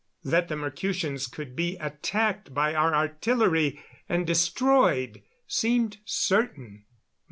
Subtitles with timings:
[0.23, 6.85] That the Mercutians could be attacked by our artillery and destroyed seemed certain.